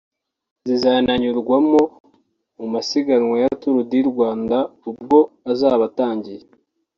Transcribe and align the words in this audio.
zizananyurwamo 0.67 1.81
mu 2.57 2.65
masiganwa 2.73 3.35
ya 3.43 3.49
Tour 3.59 3.77
du 3.89 3.97
Rwanda 4.11 4.57
ubwo 4.89 5.17
izaba 5.53 5.83
itangiye 5.91 6.41